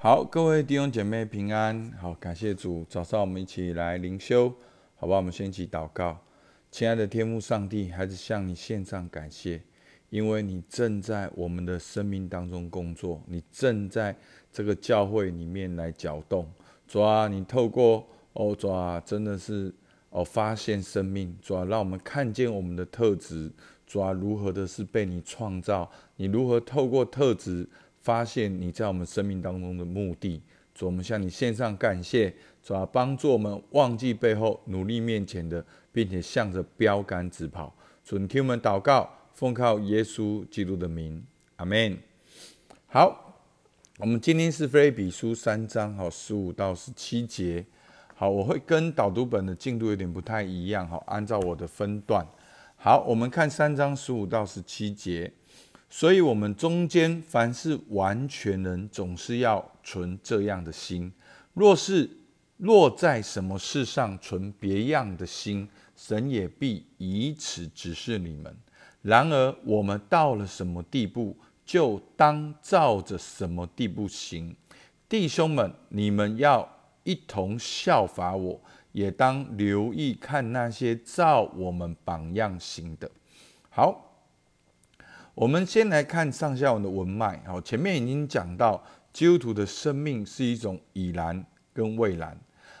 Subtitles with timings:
[0.00, 1.90] 好，各位弟兄姐妹平安。
[2.00, 4.54] 好，感谢主，早上我们一起来灵修，
[4.94, 5.16] 好吧？
[5.16, 6.16] 我们先一起祷告。
[6.70, 9.60] 亲爱的天父上帝，还是向你献上感谢，
[10.08, 14.14] 因为你正在我们的生命当中工作，你正在
[14.52, 16.48] 这个教会里面来搅动。
[16.86, 19.74] 主啊，你透过哦，主啊，真的是
[20.10, 23.50] 哦，发现生命，主啊，让我们看见我们的特质。
[23.84, 25.90] 主啊，如何的是被你创造？
[26.14, 27.68] 你如何透过特质
[28.08, 30.40] 发现你在我们生命当中的目的？
[30.74, 32.34] 主，我们向你献上感谢。
[32.62, 35.62] 主啊，帮助我们忘记背后，努力面前的，
[35.92, 37.70] 并且向着标杆直跑。
[38.02, 41.22] 主，你听我们祷告，奉靠耶稣基督的名，
[41.56, 41.98] 阿门。
[42.86, 43.42] 好，
[43.98, 47.62] 我们今天是菲比书三章，哈，十五到十七节。
[48.14, 52.26] 好，我会跟导读本的进度有点不太一样，好，按照我的分段。
[52.76, 55.30] 好，我们看三章十五到十七节。
[55.90, 61.12] 所以，我们中间凡是完全人，总是要存这样的心。
[61.54, 62.08] 若是
[62.58, 68.54] 落在什么事上存别样的心，神也必以此指示你们。
[69.02, 74.54] 然而，我们到了什么地步，就当照着什么地步行。
[75.08, 76.68] 弟兄们，你们要
[77.04, 78.60] 一同效法我。
[78.92, 83.08] 也当留意看那些照我们榜样行的。
[83.68, 84.07] 好，
[85.38, 87.40] 我们先来看上下文的文脉。
[87.46, 92.36] 好，前面已经讲到基督徒的生命是一种已然跟未然。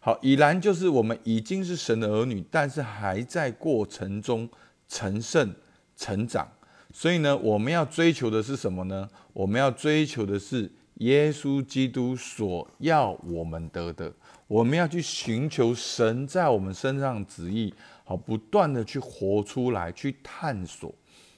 [0.00, 4.46] 好，已然就是我们已经是神的儿女，但是还在过程中
[4.86, 5.50] 成圣
[5.96, 6.46] 成长。
[6.92, 9.08] 所以呢，我们要追求的是什么呢？
[9.32, 14.12] 我们要追求的是耶稣基督所要我们得的。
[14.46, 17.72] 我们要去寻求神在我们身上旨意，
[18.04, 20.94] 好，不断的去活出来，去探索。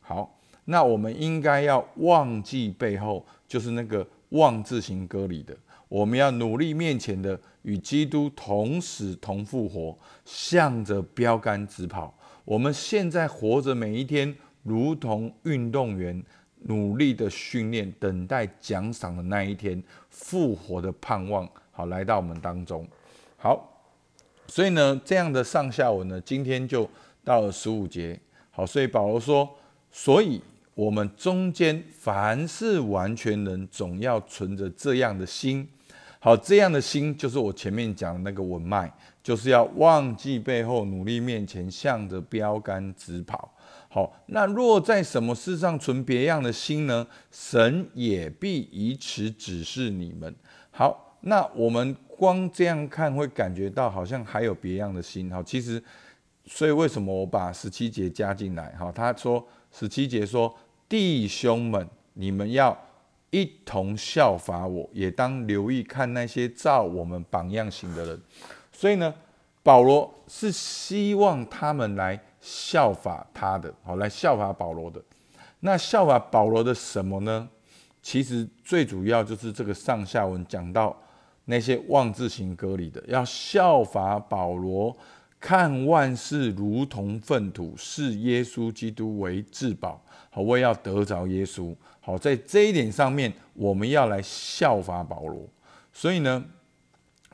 [0.00, 0.35] 好，
[0.66, 5.56] 那我们应该要忘记背后，就是那个忘字行歌里的。
[5.88, 12.12] 我们要努力面前的，与基督同死同复活，向着标杆直跑。
[12.44, 14.34] 我们现在活着每一天，
[14.64, 16.20] 如同运动员
[16.64, 21.48] 努力的训练，等待奖赏的那一天，复活的盼望。
[21.70, 22.84] 好，来到我们当中。
[23.36, 23.80] 好，
[24.48, 26.88] 所以呢，这样的上下文呢，今天就
[27.22, 28.18] 到了十五节。
[28.50, 29.48] 好，所以保罗说，
[29.92, 30.42] 所以
[30.76, 35.66] 我们中间凡是完全人，总要存着这样的心。
[36.20, 38.92] 好，这样的心就是我前面讲的那个文脉，
[39.22, 43.50] 就是要忘记背后，努力面前，向着标杆直跑。
[43.88, 47.06] 好，那若在什么事上存别样的心呢？
[47.30, 50.32] 神也必以此指示你们。
[50.70, 51.02] 好。
[51.20, 55.28] 那我们光这样看，会感觉到好像还有别样的心。
[55.32, 55.82] 好，其实，
[56.44, 58.72] 所以为什么我把十七节加进来？
[58.78, 60.54] 好，他说十七节说，
[60.88, 62.76] 弟兄们，你们要
[63.30, 68.20] 一同效法我，也当留意看那些照我们榜样行的人。
[68.72, 69.14] 所以呢，
[69.62, 75.02] 保罗是希望他们来效法他的，好，来效法保罗的。
[75.60, 77.48] 那效法保罗的什么呢？
[78.02, 80.96] 其实最主要就是这个上下文讲到。
[81.48, 84.92] 那些妄自行割礼的，要效法保罗，
[85.38, 90.02] 看万事如同粪土，视耶稣基督为至宝。
[90.30, 91.74] 好，我也要得着耶稣。
[92.00, 95.48] 好，在这一点上面，我们要来效法保罗。
[95.92, 96.44] 所以呢，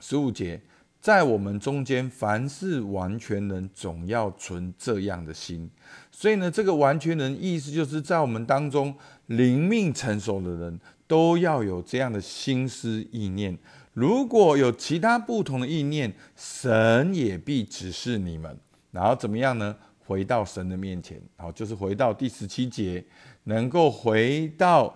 [0.00, 0.60] 十五节，
[1.00, 5.70] 在我们中间，凡是完全人，总要存这样的心。
[6.10, 8.94] 所以呢，这个完全人意思就是在我们当中
[9.26, 13.56] 灵命成熟的人，都要有这样的心思意念。
[13.92, 18.56] 如果有其他不同的意念，神也必指示你们。
[18.90, 19.76] 然后怎么样呢？
[20.04, 23.04] 回到神的面前，好，就是回到第十七节，
[23.44, 24.92] 能够回到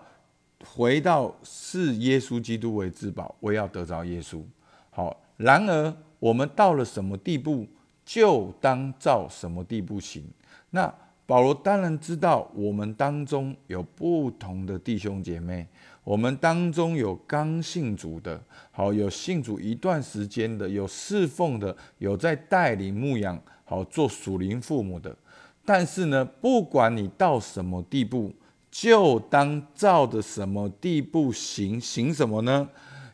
[0.75, 4.43] 回到视耶稣基督为至宝，我要得着耶稣。
[4.91, 7.65] 好，然而我们到了什么地步，
[8.05, 10.25] 就当照什么地步行。
[10.71, 10.93] 那
[11.27, 15.67] 保罗当然知道，我们当中有不同的弟兄姐妹。
[16.03, 18.39] 我们当中有刚信主的，
[18.71, 25.17] 好有信主一段时间的，有侍奉的，有在带领牧养，好做属灵父母的。
[25.65, 28.31] 但是呢，不管你到什么地步，
[28.71, 32.69] 就当照着什么地步行，行什么呢？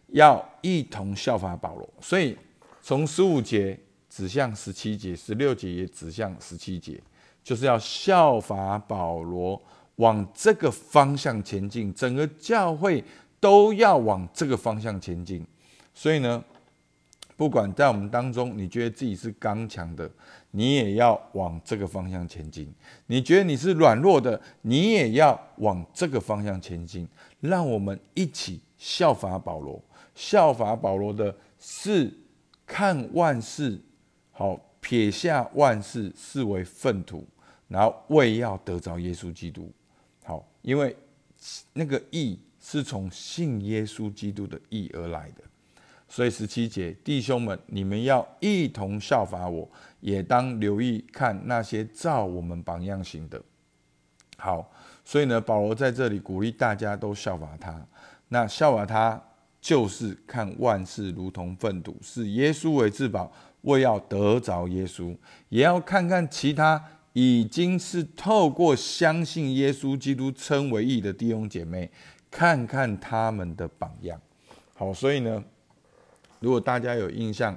[0.08, 1.88] 要一同效法保罗。
[2.00, 2.36] 所以
[2.82, 7.00] 从十五节指向十七节，十六节也指向十七节，
[7.42, 9.60] 就是要效法保罗。
[9.96, 13.04] 往这个方向前进，整个教会
[13.38, 15.46] 都要往这个方向前进。
[15.92, 16.42] 所以呢，
[17.36, 20.10] 不管在我们当中，你觉得自己是刚强的，
[20.52, 22.64] 你也要往这个方向前进；
[23.08, 27.06] 你觉得你是软弱的，你也要往这个方向前进。
[27.40, 29.78] 让我们一起效法保罗，
[30.14, 32.10] 效法保罗的是
[32.64, 33.78] 看万事
[34.30, 37.26] 好，撇下万事视为粪土，
[37.68, 39.70] 然后为要得着耶稣基督。
[40.24, 40.96] 好，因为
[41.72, 45.42] 那个义是从信耶稣基督的义而来的。
[46.08, 53.40] 所以十七节，弟兄们，你们要一同效法我，也当留意看那些照我们榜样行的。
[54.36, 54.72] 好，
[55.04, 57.86] 所以呢，保罗在这里鼓励大家都效法他。
[58.28, 59.22] 那效法他，
[59.60, 65.16] 就是看万事如同粪土，视耶稣为至宝，为要得着耶稣，
[65.48, 71.90] 也要看看其他已经是透过相信耶稣基督称为义的弟兄姐妹，
[72.30, 74.20] 看看他们的榜样。
[74.74, 75.42] 好，所以呢。
[76.42, 77.54] 如果大家有印象，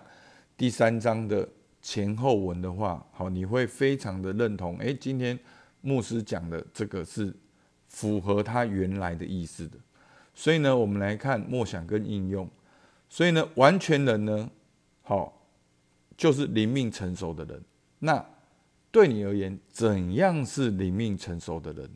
[0.58, 1.48] 第三章的
[1.82, 4.78] 前后文的话，好，你会非常的认同。
[4.80, 5.40] 诶，今天
[5.80, 7.34] 牧师讲的这个是
[7.88, 9.78] 符合他原来的意思的。
[10.36, 12.46] 所以呢，我们来看默想跟应用。
[13.08, 14.50] 所以呢，完全人呢，
[15.04, 15.43] 好，
[16.18, 17.64] 就是灵命成熟的人。
[18.00, 18.26] 那
[18.92, 21.90] 对你而言，怎样是灵命成熟的人？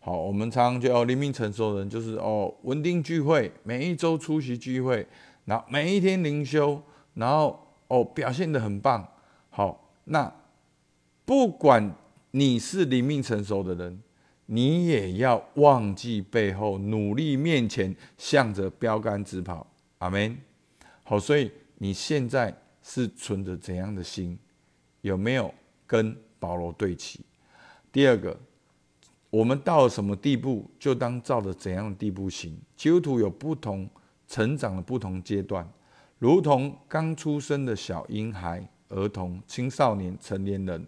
[0.00, 5.06] 好，我们常常就哦，灵命成熟的人就是哦，稳定聚会，每一周出席聚会。
[5.44, 6.80] 然后每一天灵修，
[7.14, 9.06] 然后哦表现的很棒，
[9.50, 10.32] 好，那
[11.24, 11.94] 不管
[12.30, 14.00] 你是灵命成熟的人，
[14.46, 19.66] 你也要忘记背后，努力面前，向着标杆直跑，
[19.98, 20.38] 阿门。
[21.02, 24.38] 好，所以你现在是存着怎样的心？
[25.00, 25.54] 有没有
[25.86, 27.20] 跟保罗对齐？
[27.90, 28.38] 第二个，
[29.30, 32.58] 我们到了什么地步，就当照着怎样的地步行。
[32.76, 33.88] 基督徒有不同。
[34.28, 35.68] 成长的不同阶段，
[36.18, 40.86] 如同刚出生的小婴孩、儿童、青少年、成年人，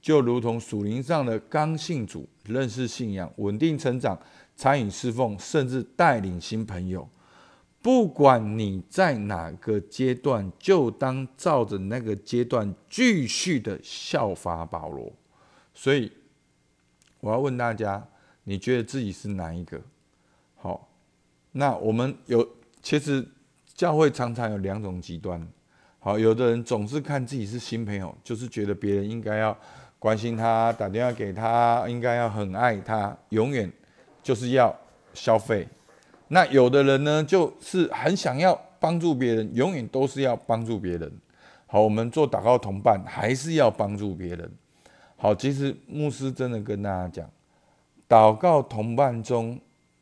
[0.00, 4.16] 就如同属灵上的刚信主、认识信仰、稳定成长、
[4.54, 7.08] 参与侍奉，甚至带领新朋友。
[7.84, 15.12] 不管你在哪个阶段，就当照着那个阶段继续的效法保罗。
[15.74, 16.10] 所以，
[17.20, 18.02] 我要问大家，
[18.44, 19.78] 你觉得自己是哪一个？
[20.56, 20.88] 好，
[21.52, 22.48] 那我们有。
[22.80, 23.22] 其实
[23.74, 25.46] 教会常常有两种极端，
[25.98, 29.54] 好，有的人总是看自己是新朋友，就是觉得别人应该要
[29.98, 33.70] 关心他，打电话给他，应该要很爱他，永远
[34.22, 34.74] 就是要
[35.12, 35.68] 消费。
[36.28, 41.12] 那有的人呢，就是很想要帮助别人，永远都是要帮助别人。
[41.66, 44.50] 好，我们做祷告同伴，还是要帮助别人。
[45.16, 47.30] 好，其实牧师真的跟大家讲，
[48.08, 49.60] 祷告同伴中，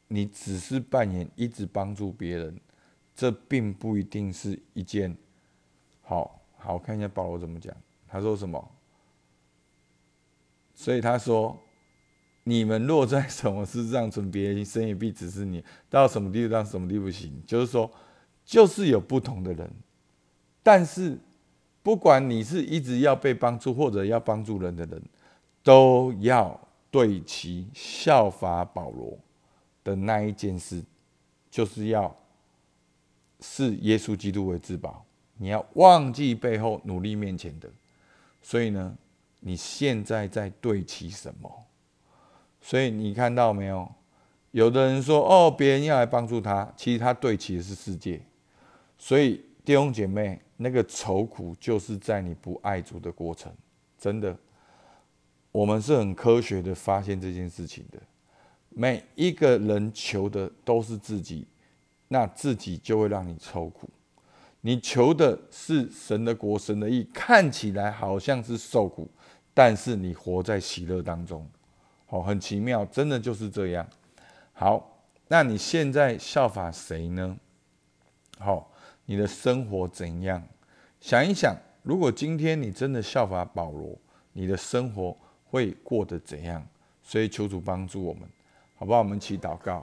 [0.08, 2.58] 你只是扮演一直帮助别人。
[3.14, 5.14] 这并不一定是一件
[6.00, 7.74] 好好看一下保罗怎么讲。
[8.08, 8.70] 他说什么？
[10.74, 11.56] 所以他说
[12.44, 17.90] ：“你们落在什么事上存别人心，也必指示你到什么地步，到什么地步行。”就是说，
[18.44, 19.70] 就是有不同的人，
[20.62, 21.18] 但是
[21.82, 25.02] 不管你是一直要被帮助，或者要帮助人的人，
[25.62, 26.60] 都要
[26.90, 29.18] 对其效法保罗
[29.84, 30.82] 的那一件事，
[31.50, 32.14] 就是要。
[33.44, 35.04] 视耶稣基督为至宝，
[35.36, 37.68] 你要忘记背后，努力面前的。
[38.40, 38.96] 所以呢，
[39.40, 41.50] 你现在在对齐什么？
[42.62, 43.86] 所以你看到没有？
[44.52, 48.18] 有的人说：“哦，别人要来帮助他，其实他对齐的是世界。”
[48.96, 53.52] 所以弟兄姐妹，那个愁苦就是在你不爱主的过程。
[53.98, 54.34] 真的，
[55.50, 57.98] 我们是很科学的发现这件事情的。
[58.70, 61.46] 每一个人求的都是自己。
[62.08, 63.88] 那自己就会让你愁苦。
[64.60, 69.08] 你求的是神的国、神的意，看起来好像是受苦，
[69.54, 71.48] 但是你活在喜乐当中，
[72.12, 73.86] 哦，很奇妙，真的就是这样。
[74.52, 77.34] 好，那你现在效法谁呢？
[78.38, 78.70] 好，
[79.06, 80.42] 你的生活怎样？
[81.00, 83.98] 想一想，如果今天你真的效法保罗，
[84.34, 85.16] 你的生活
[85.46, 86.62] 会过得怎样？
[87.02, 88.28] 所以求主帮助我们，
[88.76, 88.98] 好不好？
[88.98, 89.82] 我们一起祷告。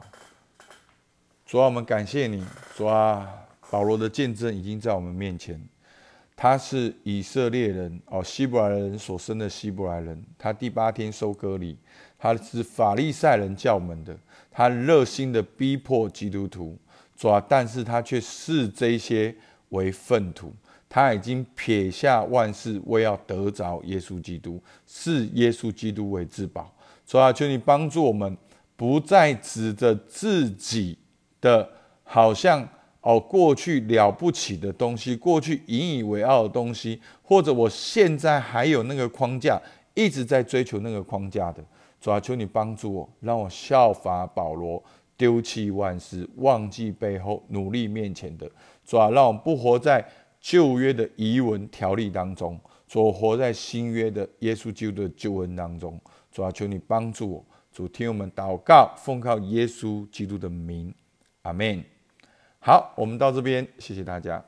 [1.47, 2.45] 主啊，我们感谢你。
[2.75, 3.27] 主啊，
[3.71, 5.59] 保罗的见证已经在我们面前。
[6.35, 10.23] 他是以色列人哦，希伯来人所生的希伯来人。
[10.37, 11.77] 他第八天收割礼，
[12.19, 14.15] 他是法利赛人教门的。
[14.51, 16.77] 他热心的逼迫基督徒。
[17.15, 19.33] 主啊，但是他却视这些
[19.69, 20.53] 为粪土。
[20.87, 26.71] 他已经撇下万事，为要得着耶稣基督，视耶稣基督为至宝。
[27.07, 28.37] 主啊，求你帮助我们，
[28.75, 30.97] 不再指着自己。
[31.41, 31.69] 的，
[32.03, 32.67] 好像
[32.99, 39.57] 哦，过去了不起的东西，过去引以为傲的东西，或者我现在还有那个框架，
[39.93, 41.63] 一直在追求那个框架的，
[41.99, 44.81] 主啊，求你帮助我，让我效法保罗，
[45.17, 48.49] 丢弃万事，忘记背后，努力面前的。
[48.85, 50.05] 主啊，让我们不活在
[50.39, 55.99] 旧约的遗文条例当中，主活在新约的耶稣基督的救恩当中。
[56.31, 60.93] 主啊，求你帮助我，主听我们祷告，奉靠耶稣基督的名，
[61.41, 61.83] 阿门。
[62.59, 64.43] 好，我们到这边，谢谢大家。